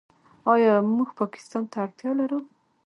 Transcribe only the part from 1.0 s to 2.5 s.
پاکستان ته اړتیا لرو؟